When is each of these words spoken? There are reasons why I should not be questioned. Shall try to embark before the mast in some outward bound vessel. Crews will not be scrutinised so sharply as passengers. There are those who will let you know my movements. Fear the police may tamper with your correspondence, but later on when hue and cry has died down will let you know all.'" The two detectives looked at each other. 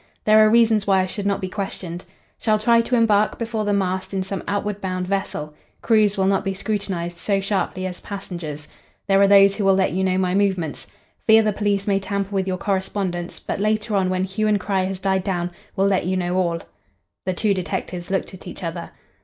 There 0.25 0.43
are 0.43 0.49
reasons 0.49 0.87
why 0.87 0.99
I 1.01 1.05
should 1.05 1.27
not 1.27 1.41
be 1.41 1.47
questioned. 1.47 2.05
Shall 2.39 2.57
try 2.57 2.81
to 2.81 2.95
embark 2.95 3.37
before 3.37 3.65
the 3.65 3.71
mast 3.71 4.15
in 4.15 4.23
some 4.23 4.41
outward 4.47 4.81
bound 4.81 5.05
vessel. 5.05 5.53
Crews 5.83 6.17
will 6.17 6.25
not 6.25 6.43
be 6.43 6.55
scrutinised 6.55 7.19
so 7.19 7.39
sharply 7.39 7.85
as 7.85 8.01
passengers. 8.01 8.67
There 9.07 9.21
are 9.21 9.27
those 9.27 9.55
who 9.57 9.63
will 9.63 9.75
let 9.75 9.91
you 9.91 10.03
know 10.03 10.17
my 10.17 10.33
movements. 10.33 10.87
Fear 11.27 11.43
the 11.43 11.53
police 11.53 11.85
may 11.85 11.99
tamper 11.99 12.31
with 12.33 12.47
your 12.47 12.57
correspondence, 12.57 13.39
but 13.39 13.59
later 13.59 13.95
on 13.95 14.09
when 14.09 14.23
hue 14.23 14.47
and 14.47 14.59
cry 14.59 14.85
has 14.85 14.99
died 14.99 15.23
down 15.23 15.51
will 15.75 15.85
let 15.85 16.07
you 16.07 16.17
know 16.17 16.35
all.'" 16.35 16.63
The 17.27 17.33
two 17.35 17.53
detectives 17.53 18.09
looked 18.09 18.33
at 18.33 18.47
each 18.47 18.63
other. 18.63 18.89